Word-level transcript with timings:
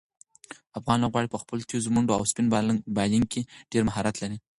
افغان 0.79 0.97
لوبغاړي 1.03 1.29
په 1.31 1.39
خپلو 1.43 1.67
تېزو 1.69 1.89
منډو 1.95 2.17
او 2.17 2.23
سپین 2.31 2.47
بالنګ 2.95 3.25
کې 3.33 3.41
ډېر 3.71 3.83
مهارت 3.89 4.15
لري. 4.21 4.37